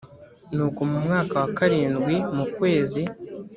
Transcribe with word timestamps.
Nuko 0.55 0.81
mu 0.89 0.97
mwaka 1.05 1.33
wa 1.41 1.49
karindwi 1.57 2.15
mu 2.35 2.45
kwezi 2.55 3.01